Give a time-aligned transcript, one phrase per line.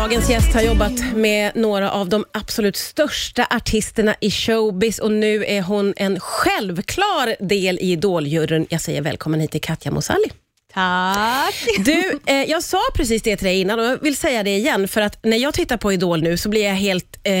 [0.00, 5.44] Dagens gäst har jobbat med några av de absolut största artisterna i showbiz och nu
[5.44, 8.66] är hon en självklar del i Idoljuryn.
[8.70, 10.30] Jag säger välkommen hit till Katja Mosali.
[10.72, 11.54] Tack.
[11.78, 14.88] Du, eh, jag sa precis det till dig innan och jag vill säga det igen
[14.88, 17.32] för att när jag tittar på Idol nu så blir jag helt eh,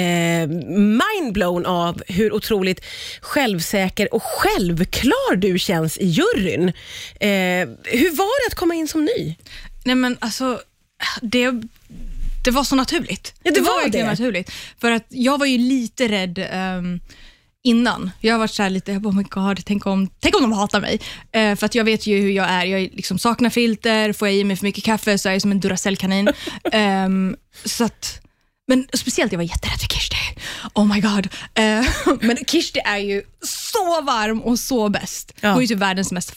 [0.76, 2.84] mindblown av hur otroligt
[3.20, 6.68] självsäker och självklar du känns i juryn.
[7.20, 9.34] Eh, hur var det att komma in som ny?
[9.84, 10.60] Nej men alltså,
[11.22, 11.62] det,
[12.44, 13.34] det var så naturligt.
[13.42, 14.12] Ja, det var verkligen det.
[14.12, 14.50] naturligt.
[14.80, 17.00] För att jag var ju lite rädd ehm,
[17.62, 18.10] innan.
[18.20, 20.42] Jag har varit så här lite, jag bara, oh my god, tänk om, tänk om
[20.42, 21.00] de hatar mig.
[21.32, 22.64] Eh, för att jag vet ju hur jag är.
[22.64, 25.50] Jag liksom saknar filter, får jag i mig för mycket kaffe så är jag som
[25.50, 26.28] en Duracell-kanin.
[26.72, 28.20] Ehm, så att,
[28.68, 30.16] men speciellt, jag var jätterädd för Kirsti.
[30.74, 31.28] Oh my god.
[31.54, 31.84] Eh,
[32.20, 35.32] men Kirsti är ju så varm och så bäst.
[35.40, 35.48] Ja.
[35.48, 36.32] Hon är ju typ världens mest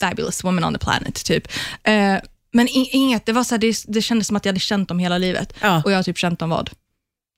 [0.00, 1.24] fabulous woman on the planet.
[1.24, 1.48] Typ.
[1.82, 2.16] Eh,
[2.56, 4.98] men inget, det, var så här, det, det kändes som att jag hade känt dem
[4.98, 5.52] hela livet.
[5.60, 5.82] Ja.
[5.84, 6.70] Och jag har typ känt dem vad?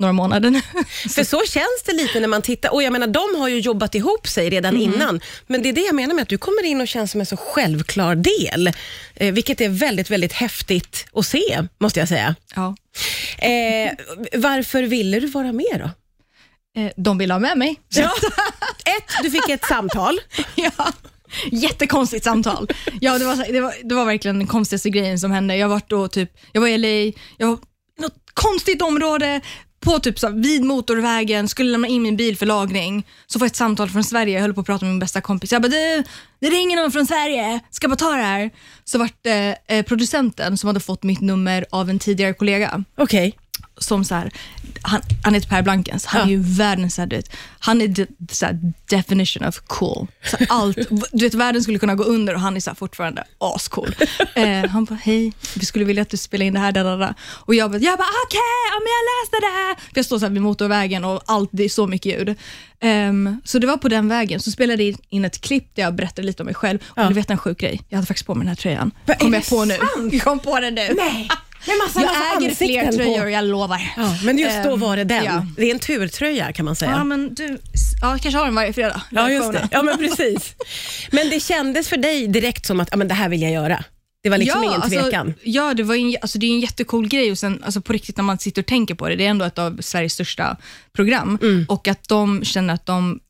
[0.01, 0.61] Några månader nu.
[1.15, 2.73] För så känns det lite när man tittar.
[2.75, 5.21] Och jag menar, de har ju jobbat ihop sig redan innan.
[5.47, 7.27] Men det är det jag menar med att du kommer in och känns som en
[7.27, 8.73] så självklar del.
[9.15, 12.35] Eh, vilket är väldigt, väldigt häftigt att se, måste jag säga.
[12.55, 12.77] ja.
[13.39, 13.93] Eh,
[14.33, 15.91] varför ville du vara med då?
[16.81, 17.81] Eh, de ville ha med mig.
[17.89, 18.13] Ja.
[18.85, 20.21] Ett, du fick ett samtal.
[20.55, 20.93] Ja.
[21.53, 22.69] Jättekonstigt samtal.
[23.01, 25.57] Ja, det, var, det, var, det var verkligen den konstigaste grejen som hände.
[25.57, 27.55] Jag var, då typ, jag var i LA, jag var
[27.99, 29.41] i något konstigt område,
[29.81, 33.07] på typ så vid motorvägen, skulle lämna in min bil för lagning.
[33.27, 35.21] Så får jag ett samtal från Sverige, jag höll på att prata med min bästa
[35.21, 35.53] kompis.
[35.53, 36.05] Jag bara, du,
[36.41, 38.51] det ringer någon från Sverige, ska bara ta det här.
[38.85, 43.39] Så vart det eh, producenten som hade fått mitt nummer av en tidigare kollega Okej
[43.81, 44.31] som så här,
[44.83, 46.27] han, han heter Per Blankens, han Ja.
[46.27, 50.07] är ju världens, så här, du vet, han är de, så här, definition of cool.
[50.31, 50.79] Så allt,
[51.13, 53.95] du vet, världen skulle kunna gå under och han är så här, fortfarande ascool.
[54.35, 57.15] Eh, han bara, hej, vi skulle vilja att du spelar in det här, där.
[57.21, 58.41] Och jag bara, jag bara okej,
[58.73, 59.83] men jag läste det.
[59.93, 62.35] För jag står så här vid motorvägen och allt, det är så mycket ljud.
[62.81, 65.95] Ehm, så det var på den vägen, så spelade jag in ett klipp där jag
[65.95, 66.79] berättade lite om mig själv.
[66.87, 67.09] Och Ja.
[67.09, 68.91] du vet en sjuk grej, jag hade faktiskt på mig den här tröjan.
[69.19, 69.75] Kom jag på nu.
[69.77, 70.13] sant?
[70.13, 70.95] Jag kom på den nu.
[70.97, 71.29] Nej,
[71.67, 73.29] Jag massa äger fler tröjor, På.
[73.29, 73.93] jag lovar.
[73.97, 75.25] Ja, men just då Ehm, var det den.
[75.25, 75.47] ja.
[75.57, 76.91] Det är en turtröja kan man säga.
[76.91, 77.59] Ja, men du,
[78.03, 79.03] ja, kanske har den varje fredag.
[79.11, 79.69] Ja, just det.
[79.71, 80.55] Ja, men precis.
[81.11, 83.85] Men det kändes för dig direkt som att ja, men det här vill jag göra.
[84.23, 85.27] Det var liksom ingen tvekan.
[85.27, 87.93] Alltså, ja, det, var en, alltså, det är en jättecool grej och sen alltså, på
[87.93, 90.57] riktigt när man sitter och tänker på det, det är ändå ett av Sveriges största
[90.93, 91.67] program Mm.
[91.69, 93.21] och att de känner att de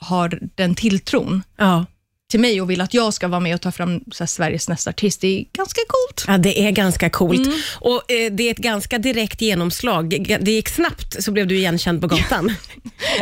[0.00, 1.86] har den tilltron Ja.
[2.30, 4.90] Till mig och vill att jag ska vara med och ta fram här, Sveriges nästa
[4.90, 6.24] artist, det är ganska coolt.
[6.26, 7.46] Ja, det är ganska coolt.
[7.46, 7.58] Mm.
[7.80, 10.26] Och eh, Det är ett ganska direkt genomslag.
[10.40, 12.54] Det gick snabbt så blev du igenkänd på gatan.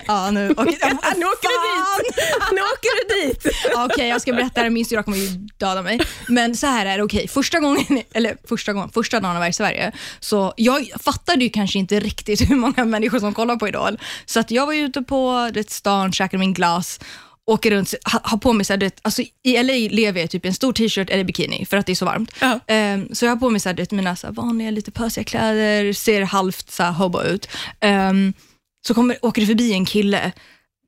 [0.06, 0.64] Ja, nu, och,
[1.16, 2.14] nu åker du dit!
[2.52, 3.46] Nu åker du dit!
[3.76, 4.70] Okej, jag ska berätta det.
[4.70, 5.26] Min syrra kommer ju
[5.58, 6.00] döda mig.
[6.28, 7.28] Men så här är det, okej.
[7.28, 11.50] Första gången, eller första gången, första dagen jag var i Sverige, så jag fattade ju
[11.50, 13.98] kanske inte riktigt hur många människor som kollar på Idol.
[14.26, 17.00] Så att jag var ute på det, stan, käkade min glass,
[17.46, 20.30] åker runt, ha, har på mig så här, du vet, alltså i LA lever jag
[20.30, 22.34] typ i en stor t-shirt eller bikini för att det är så varmt.
[22.40, 22.60] Ja.
[22.66, 24.90] Ehm, så jag har på mig så här, du vet, mina så här, vanliga lite
[24.90, 27.48] pösiga kläder, ser halvt så här, hobo ut.
[27.80, 28.32] Ehm,
[28.86, 30.32] så kommer, åker det förbi en kille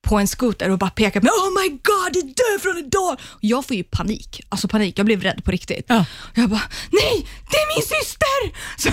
[0.09, 1.31] på en scooter och bara pekar på mig.
[1.33, 3.17] Oh my god, det är du från Idol!
[3.21, 4.41] Och jag får ju panik.
[4.49, 5.85] Alltså panik, jag blev rädd på riktigt.
[5.89, 6.05] Ja.
[6.35, 8.27] Jag bara, nej, det är min syster!
[8.79, 8.91] Så,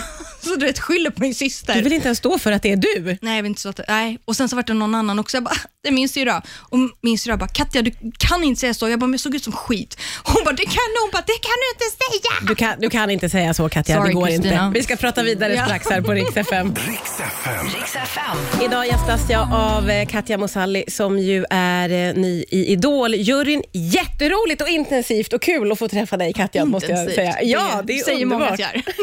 [0.50, 1.74] så du vet, skyller på min syster.
[1.76, 3.18] Du vill inte ens stå för att det är du.
[3.22, 4.18] Nej, jag vill inte så att, nej.
[4.26, 5.38] Och sen så var det någon annan också.
[5.38, 6.42] Jag bara, det är min syrra.
[6.60, 8.90] Och min syrra bara, Katja du kan inte säga så.
[8.90, 9.98] Jag bara, men jag såg ut som skit.
[10.24, 12.48] Hon bara, det kan hon bara, det kan du inte säga.
[12.48, 14.66] Du kan, du kan inte säga så Katja, Sorry, det går Kristina.
[14.68, 14.80] inte.
[14.80, 15.66] Vi ska prata vidare Ja.
[15.66, 16.76] strax här på Rix FM.
[16.76, 17.66] Riks FM.
[17.80, 18.62] Riks FM.
[18.66, 23.64] Idag gästas jag av eh, Katja Mosalli som ju är eh, ny i Idol-juryn.
[23.72, 27.16] Jätteroligt och intensivt och kul att få träffa dig Katja, måste jag Intensivt.
[27.16, 27.38] säga.
[27.44, 28.54] Ja, det är säger många underbart.
[28.54, 28.84] att jag är.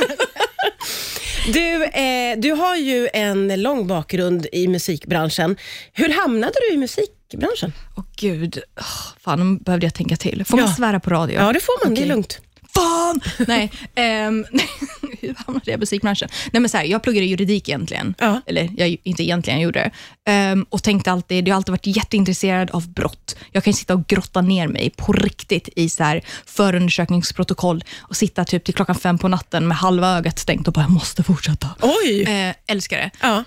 [1.53, 5.57] Du, eh, du har ju en lång bakgrund i musikbranschen.
[5.93, 7.73] Hur hamnade du i musikbranschen?
[7.97, 8.85] Åh gud, oh,
[9.21, 10.45] fan nu behövde jag tänka till.
[10.45, 10.65] Får Ja.
[10.65, 11.41] man svära på radio?
[11.41, 11.95] Ja, det får man.
[11.95, 12.41] Det är lugnt.
[12.75, 13.21] Fan!
[13.49, 14.45] Nej, ehm,
[15.21, 16.29] hur hamnade jag i musikbranschen?
[16.53, 18.15] Nej, men så här, jag pluggade juridik egentligen.
[18.19, 18.41] Ja.
[18.47, 19.91] Eller jag, inte egentligen, jag gjorde det.
[20.33, 23.37] Ehm, och tänkte alltid, jag har alltid varit jätteintresserad av brott.
[23.53, 28.45] Jag kan sitta och grotta ner mig på riktigt i så här förundersökningsprotokoll och sitta
[28.45, 31.69] typ till klockan fem på natten med halva ögat stängt och bara, jag måste fortsätta.
[31.81, 32.23] Oj!
[32.23, 33.11] Eh, älskar det.
[33.21, 33.45] Ja.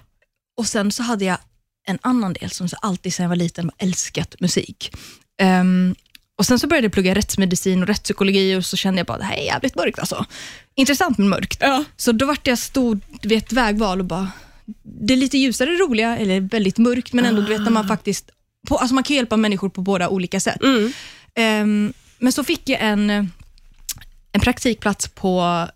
[0.58, 1.38] Och sen så hade jag
[1.88, 4.92] en annan del som så alltid sedan jag var liten älskat musik.
[5.42, 5.96] Ehm,
[6.38, 9.24] och Sen så började jag plugga rättsmedicin och rättspsykologi och så kände jag bara, det
[9.24, 10.26] här är jävligt mörkt alltså.
[10.76, 11.58] Intressant men mörkt.
[11.62, 11.84] Ja.
[11.98, 14.32] Så då vart jag stod vid ett vägval och bara,
[14.84, 18.30] det är lite ljusare roliga, eller väldigt mörkt, men ändå du vet när man faktiskt,
[18.68, 20.64] på, alltså man kan hjälpa människor på båda olika sätt.
[20.64, 20.94] Mm.
[21.36, 23.10] Ehm, men så fick jag en,
[24.32, 25.68] en praktikplats på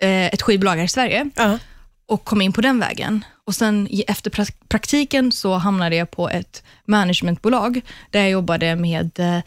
[0.00, 1.58] eh, ett skivbolag här i Sverige Ja.
[2.06, 3.24] och kom in på den vägen.
[3.46, 9.20] Och sen efter pra- praktiken så hamnade jag på ett managementbolag där jag jobbade med
[9.20, 9.38] eh,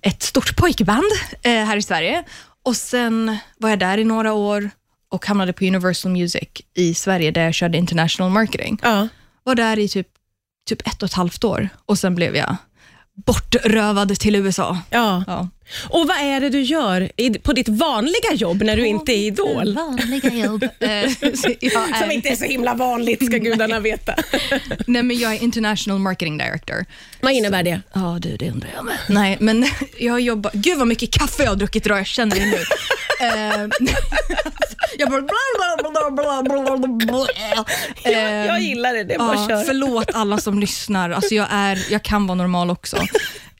[0.00, 1.04] ett stort pojkband
[1.42, 2.24] eh, här i Sverige.
[2.62, 4.70] Och sen var jag där i några år
[5.10, 8.78] och hamnade på Universal Music i Sverige där jag körde international marketing.
[8.82, 9.08] Ja.
[9.44, 10.08] Var där i typ,
[10.68, 12.56] typ ett och ett halvt år och sen blev jag
[13.26, 14.78] bortrövad till USA.
[14.90, 15.24] Ja.
[15.26, 15.48] Ja.
[15.88, 19.16] Och vad är det du gör i, på ditt vanliga jobb när du inte är
[19.16, 19.74] Idol?
[19.74, 20.62] Vanliga jobb.
[20.62, 20.68] Eh,
[21.34, 24.14] så är- Som inte är så himla vanligt ska gudarna veta.
[24.86, 26.84] Nej, men jag är international marketing director.
[27.20, 27.80] vad innebär det?
[27.92, 28.98] Ja du, det undrar jag med.
[29.08, 29.66] Nej, men
[29.98, 30.50] jag jobbar...
[30.54, 32.58] Gud vad mycket kaffe jag har druckit idag, jag känner det nu.
[33.20, 33.60] Eh,
[34.98, 35.22] jag bara...
[38.04, 39.64] Jag, jag gillar det, det är bara Ja, köra.
[39.64, 41.10] förlåt alla som lyssnar.
[41.10, 42.96] Alltså jag, är, jag kan vara normal också.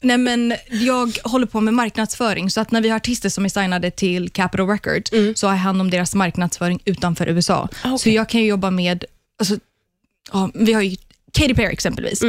[0.01, 3.49] Nej, men jag håller på med marknadsföring, så att när vi har artister som är
[3.49, 5.11] signade till Capitol Records,
[5.41, 7.69] så har jag hand om deras marknadsföring utanför USA.
[7.83, 7.99] Ah, okej.
[7.99, 9.05] Så jag kan ju jobba med,
[9.39, 9.57] alltså,
[10.33, 10.97] ja, vi har ju
[11.33, 12.23] Katy Perry exempelvis,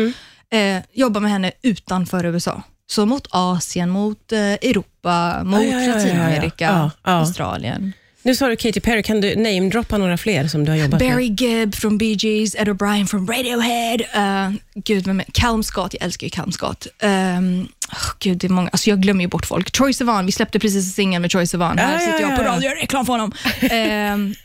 [0.51, 2.63] eh, jobba med henne utanför USA.
[2.89, 5.95] Så mot Asien, mot eh, Europa, mot ja, ja, ja, ja.
[5.95, 7.11] Latinamerika, Ja, ja.
[7.11, 7.93] Australien.
[8.21, 11.11] Nu sa du Katy Perry, kan du namedroppa några fler som du har jobbat med?
[11.11, 15.93] Barry Gibb från Bee Gees, Ed O'Brien från Radiohead, uh, gud, vem är, Callum Scott,
[15.93, 16.87] jag älskar ju Callum Scott.
[17.03, 19.71] Um, oh, gud, det är många, alltså jag glömmer ju bort folk.
[19.71, 21.77] Troy Sivan, vi släppte precis en singel med Troy Sivan.
[21.77, 22.51] Här Ja, ja, sitter jag på ja, ja.
[22.51, 23.31] radio och gör reklam för honom.
[23.61, 24.35] Ehm,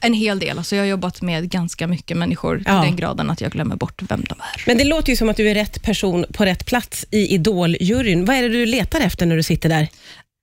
[0.00, 2.72] en hel del, alltså jag har jobbat med ganska mycket människor Ja.
[2.72, 4.62] den graden att jag glömmer bort vem de är.
[4.66, 8.24] Men det låter ju som att du är rätt person på rätt plats i Idol-juryn.
[8.24, 9.88] Vad är det du letar efter när du sitter där?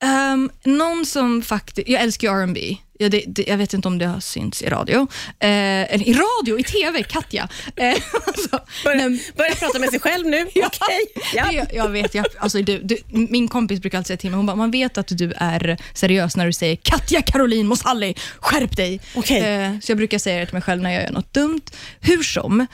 [0.03, 2.77] Um, någon som faktiskt, jag älskar ju R&B.
[3.01, 5.07] Ja, det, det, jag vet inte om det har synts i radio.
[5.39, 7.49] Eh, eller i radio, i TV, Katja.
[7.75, 7.89] Eh,
[8.27, 10.41] alltså, Börja, börja prata med sig själv nu.
[10.55, 10.99] Okej.
[11.35, 11.51] Ja.
[11.51, 14.45] Jag, jag vet, jag, alltså du, du, min kompis brukar alltid säga till mig, hon
[14.45, 19.01] bara, man vet att du är seriös när du säger Katja Caroline Mosalli, skärp dig.
[19.15, 19.41] Okej.
[19.41, 21.61] Eh, så jag brukar säga det till mig själv när jag gör något dumt.
[21.99, 22.65] Hur som,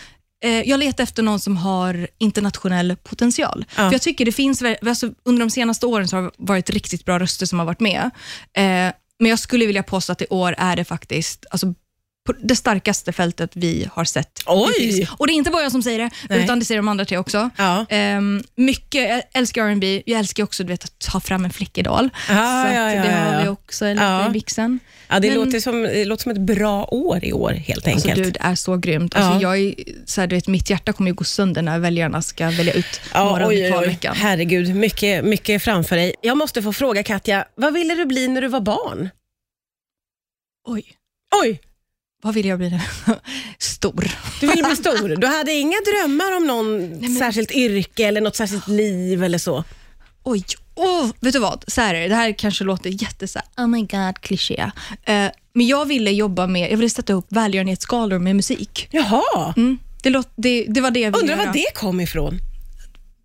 [0.50, 3.66] jag letar efter någon som har internationell potential.
[3.70, 3.76] Ja.
[3.76, 7.06] För jag tycker det finns, alltså, under de senaste åren så har det varit riktigt
[7.06, 8.12] bra röster som har varit med.
[8.54, 11.74] Eh, men jag skulle vilja påstå att i år är det faktiskt alltså,
[12.34, 15.08] det starkaste fältet vi har sett Oj!
[15.18, 16.44] Och det är inte bara jag som säger det, Nej.
[16.44, 17.50] utan det säger de andra tre också.
[17.58, 17.86] Ja.
[17.90, 20.04] Ehm, mycket, jag älskar R&B.
[20.06, 22.10] jag älskar också du vet, att ta fram en flickidol.
[22.30, 24.28] Ja, så ja, ja, det har vi också lite Ja.
[24.28, 24.80] i mixen.
[25.08, 28.08] Ja, det, Men- låter som, det låter som ett bra år i år, helt Alltså,
[28.10, 28.24] enkelt.
[28.26, 29.16] du, det är så grymt.
[29.16, 29.56] Alltså, Ja.
[29.56, 29.74] jag är,
[30.06, 33.02] så här, du vet, mitt hjärta kommer ju gå sönder när väljarna ska välja ut
[33.14, 34.00] Ja, oj, oj.
[34.04, 36.14] Herregud, mycket, mycket framför dig.
[36.22, 39.10] Jag måste få fråga Katja, vad ville du bli när du var barn?
[40.68, 40.84] Oj,
[41.44, 41.60] Oj,
[42.26, 42.80] vad vill jag bli nu?
[43.60, 44.12] Stor.
[44.40, 45.16] du ville bli stor.
[45.16, 49.64] Du hade inga drömmar om någon särskilt yrke eller något särskilt liv eller så?
[50.24, 50.44] Oj,
[50.76, 51.64] oh, vet du vad?
[51.68, 52.16] Så här är det.
[52.16, 54.72] här kanske låter jätte så här, oh my god, kliché.
[55.04, 58.88] Eh, men jag ville jobba med, jag ville sätta upp välgörenhetsskalor med musik.
[58.92, 62.40] Jaha, Mm, det, låt, det, det var det jag ville undrar var det kom ifrån?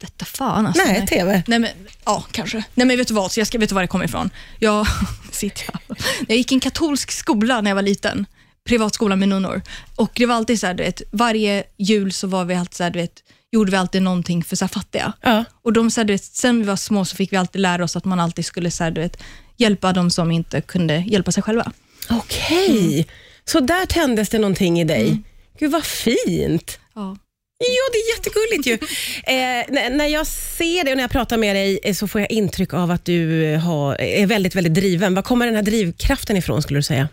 [0.00, 0.82] Vette fan alltså.
[0.87, 1.43] Nej, TV.
[1.47, 1.70] Nej, men,
[2.05, 2.64] ja, kanske.
[2.75, 3.32] Nej, men vet du vad?
[3.32, 4.31] Så jag ska, vet du var det kommer ifrån?
[4.58, 4.87] Jag,
[5.31, 5.99] sitter jag.
[6.29, 8.26] jag gick i en katolsk skola när jag var liten.
[8.68, 9.62] Privatskola med nunnor.
[9.96, 12.82] Och det var alltid så här, du vet, varje jul så var vi alltid så
[12.82, 13.12] här, du vet,
[13.52, 15.12] gjorde vi alltid någonting för så här, fattiga.
[15.22, 15.44] Ja.
[15.62, 17.84] Och de, så här, du vet, sen vi var små så fick vi alltid lära
[17.84, 19.22] oss att man alltid skulle så här, du vet,
[19.56, 21.72] hjälpa de som inte kunde hjälpa sig själva.
[22.10, 23.06] Okej,
[23.44, 25.22] så där tändes det någonting i dig.
[25.58, 26.78] Gud vad fint.
[26.94, 27.16] Ja.
[27.62, 28.73] Ja, det är jättegulligt ju.
[29.35, 32.20] Eh, när- när jag ser dig och när jag pratar med dig eh, så får
[32.20, 35.14] jag intryck av att du eh, har, är väldigt, väldigt driven.
[35.14, 37.08] Var kommer den här drivkraften ifrån skulle du säga?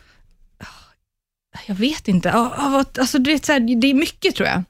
[1.65, 2.31] Jag vet inte.
[2.31, 4.63] Alltså, du vet, så här, det är mycket tror jag.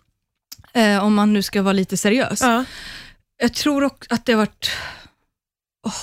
[0.73, 2.41] Eh, om man nu ska vara lite seriös.
[2.41, 2.65] Ja.
[3.41, 4.71] Jag tror också att det har varit...
[5.85, 5.93] Åh,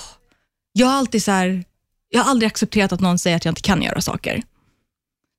[0.72, 1.64] jag har alltid så här,
[2.08, 4.42] jag har aldrig accepterat att någon säger att jag inte kan göra saker.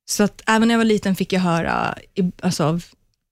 [0.10, 1.98] Så att även när jag var liten fick jag höra
[2.42, 2.86] alltså, av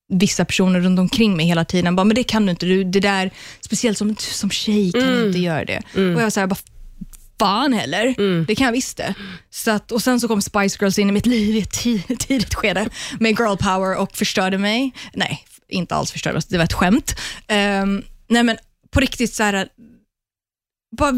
[0.09, 2.99] vissa personer runt omkring mig hela tiden, bara, men det kan du inte, du, det
[2.99, 5.81] där, speciellt som, som tjej kan du inte göra det.
[5.93, 6.57] Och jag var så här, bara,
[7.39, 9.13] fan heller, det kan jag visst det.
[9.49, 12.17] Så att, och sen så kom Spice Girls in i mitt liv i ett ti-
[12.19, 14.91] tidigt skede med girl power och förstörde mig.
[15.13, 17.15] Nej, inte alls förstörde mig, det var ett skämt.
[17.47, 18.57] Ehm, nej men
[18.91, 19.67] på riktigt så här,
[20.97, 21.11] bara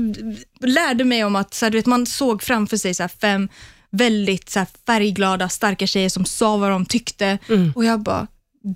[0.61, 3.49] lärde mig om att så här, du vet, man såg framför sig så här, fem
[3.91, 7.37] väldigt så här, färgglada, starka tjejer som sa vad de tyckte
[7.75, 8.27] och jag bara,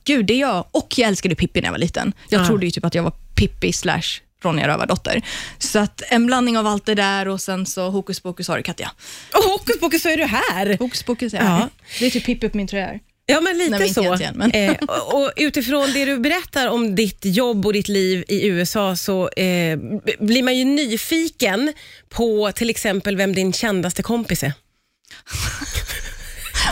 [0.05, 0.65] gud det är jag.
[0.71, 2.13] Och jag älskade Pippi när jag var liten.
[2.29, 2.45] Jag Ja.
[2.47, 4.01] trodde ju typ att jag var Pippi slash
[4.43, 5.21] Ronja Rövardotter.
[5.57, 8.63] Så att en blandning av allt det där och sen så hokus pokus har du
[8.63, 8.91] Katja.
[9.33, 10.77] Och hokus pokus så är du här.
[10.79, 11.43] Hokus pokus är Ja.
[11.43, 11.69] här.
[11.99, 12.99] Det är typ Pippi på min tröja.
[13.25, 14.03] Ja, men lite Nej, så.
[14.03, 14.75] egentligen, men- Eh,
[15.13, 19.77] och, utifrån det du berättar om ditt jobb och ditt liv i USA så eh,
[20.19, 21.73] blir man ju nyfiken
[22.09, 24.53] på till exempel vem din kändaste kompis är.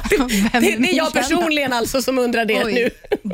[0.18, 0.28] Vem
[0.64, 2.90] Det, det är jag personligen alltså som undrar det nu.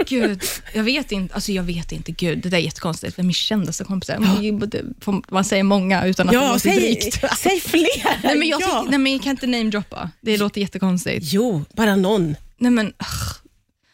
[0.07, 0.43] Gud,
[0.73, 1.35] jag vet inte.
[1.35, 2.11] Alltså jag vet inte.
[2.11, 3.17] Gud, det där är jättekonstigt.
[3.19, 4.09] Vem är min kändaste kompis?
[4.09, 5.19] Ja.
[5.29, 7.23] Man säger många utan att det Ja, låter säg, drygt.
[7.37, 8.21] säg fler.
[8.23, 8.85] Nej, men jag, ja.
[8.89, 10.09] nej, men jag kan inte namedroppa.
[10.21, 11.25] Det låter jättekonstigt.
[11.33, 12.35] Jo, bara någon.
[12.57, 12.93] Nej, men.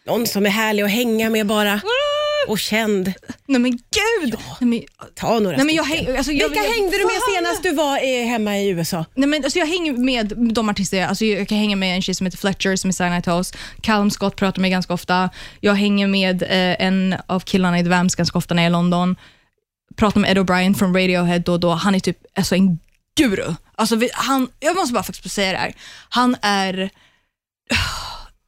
[0.06, 1.82] Någon som är härlig att hänga med bara.
[2.48, 3.14] Och känd.
[3.46, 4.36] nej men gud!
[4.62, 4.82] Nej, men,
[5.16, 7.72] Ta några nej, men jag, häng, alltså, jag, Vilka jag, hängde du med senast du
[7.72, 9.06] var eh, hemma i USA?
[9.16, 12.16] Nej, men, alltså, jag hänger med de artister, alltså, jag kan hänga med en tjej
[12.16, 13.54] som heter Fletcher som är signad till oss.
[13.82, 15.30] Callum Scott pratar med ganska ofta.
[15.60, 18.70] Jag hänger med eh, en av killarna i The Vamps ganska ofta när jag är
[18.70, 19.16] i London.
[19.96, 21.72] Pratar med Ed O'Brien från Radiohead då och då.
[21.72, 22.80] Han är typ alltså, en
[23.16, 23.54] guru.
[23.76, 25.74] Alltså, vi, han, jag måste bara faktiskt säga det här.
[26.10, 26.90] Han är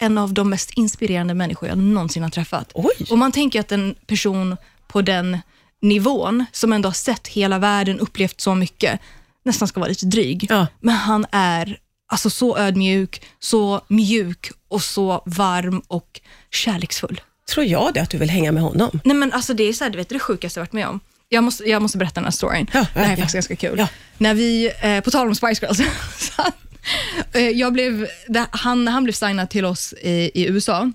[0.01, 2.71] en av de mest inspirerande människor jag någonsin har träffat.
[2.73, 3.05] Oj.
[3.09, 5.37] Och man tänker att en person på den
[5.81, 8.99] nivån, som ändå har sett hela världen, upplevt så mycket,
[9.43, 10.47] nästan ska vara lite dryg.
[10.49, 10.67] Ja.
[10.79, 11.77] Men han är
[12.07, 17.21] alltså så ödmjuk, så mjuk och så varm och kärleksfull.
[17.49, 18.99] Tror jag det, att du vill hänga med honom.
[19.03, 20.99] Nej men alltså det är så här, du vet, det sjukaste jag varit med om.
[21.29, 22.67] Jag måste, jag måste berätta den här storyn.
[22.73, 23.79] Ja, det här är ja, faktiskt ganska kul.
[23.79, 23.87] Ja.
[24.17, 25.77] När vi, eh, på tal om Spice Girls,
[26.17, 26.41] så
[27.39, 28.07] jag blev,
[28.51, 30.91] han, han blev signad till oss i, i USA,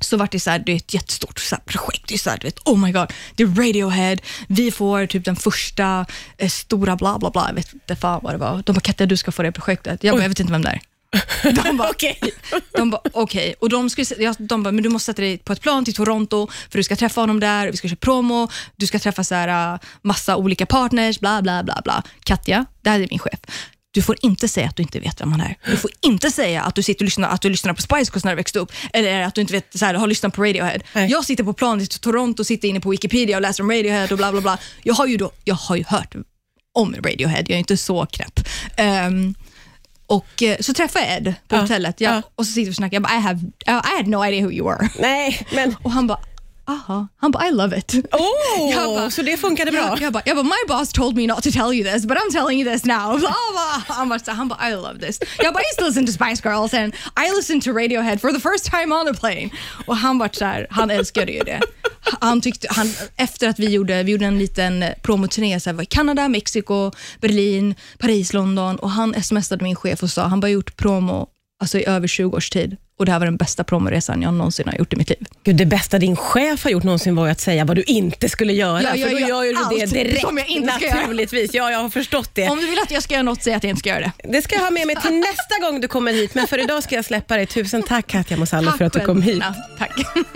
[0.00, 2.08] så vart det så här, det är ett jättestort så projekt.
[2.08, 4.16] Det är så här, du vet, oh my god, det är Radiohead,
[4.48, 6.06] vi får typ den första
[6.38, 8.62] eh, stora bla bla bla, jag vet inte fan vad det var.
[8.66, 10.04] De bara, Katja du ska få det projektet.
[10.04, 10.80] Jag bara, jag vet inte vem det är.
[11.42, 12.20] De bara, Okej.
[12.72, 13.54] de bara, okej.
[13.60, 15.94] Och de, skulle, ja, de bara, men du måste sätta dig på ett plan till
[15.94, 19.34] Toronto, för du ska träffa honom där, vi ska köra promo, du ska träffa så
[19.34, 21.80] här, äh, massa olika partners, bla bla bla.
[21.84, 22.02] bla.
[22.24, 23.40] Katja, det här är min chef.
[23.90, 25.56] Du får inte säga att du inte vet vem han är.
[25.66, 28.24] Du får inte säga att du sitter och lyssnar, att du lyssnar på Spice Girls
[28.24, 30.78] när du växte upp, eller att du inte vet, så här, har lyssnat på Radiohead.
[30.92, 31.10] Nej.
[31.10, 34.16] Jag sitter på planet till Toronto, sitter inne på Wikipedia och läser om Radiohead och
[34.16, 34.58] bla bla bla.
[34.82, 36.14] Jag har ju, då, jag har ju hört
[36.74, 38.40] om Radiohead, jag är inte så knäpp.
[38.76, 39.34] Ehm,
[40.06, 42.22] och eh, så träffade jag Ed på Ja, hotellet jag, ja.
[42.34, 42.94] och så sitter vi och snackar.
[42.94, 44.88] Jag bara, I, have, I had no idea who you were.
[44.98, 45.76] Nej, men...
[45.82, 46.20] Och han bara,
[46.68, 47.08] aha.
[47.20, 47.94] Han bara, I love it.
[48.12, 49.80] Oh, Jag bara- så det funkade bra?
[49.80, 52.16] Jag, jag, bara, jag bara, my boss told me not to tell you this, but
[52.18, 52.94] I'm telling you this now.
[53.88, 55.20] Han bara, han bara, I love this.
[55.38, 58.32] Jag bara, I used to listen to Spice Girls and I listened to Radiohead for
[58.32, 59.50] the first time on a plane.
[59.86, 61.60] Och han var så här, han älskade ju det.
[62.20, 65.82] Han tyckte, han, efter att vi gjorde, vi gjorde en liten promoturné, så här, var
[65.82, 70.48] i Kanada, Mexiko, Berlin, Paris, London och han smsade min chef och sa, han bara
[70.48, 71.28] gjort promo
[71.60, 74.68] alltså, i över 20 års tid och det här var den bästa promoresan jag någonsin
[74.68, 75.26] har gjort i mitt liv.
[75.44, 78.52] Gud, det bästa din chef har gjort någonsin var att säga vad du inte skulle
[78.52, 78.82] göra.
[78.82, 80.20] Ja, jag för då gör du det direkt.
[80.20, 81.00] som jag inte ska göra.
[81.00, 81.54] naturligtvis.
[81.54, 82.48] Ja, jag har förstått det.
[82.48, 84.12] Om du vill att jag ska göra något, säg att jag inte ska göra det.
[84.32, 86.82] Det ska jag ha med mig till nästa gång du kommer hit, men för idag
[86.82, 87.46] ska jag släppa dig.
[87.46, 89.34] Tusen tack Katja Mosalo för att du kom hit.
[89.34, 89.54] Nina.
[89.78, 90.26] Tack.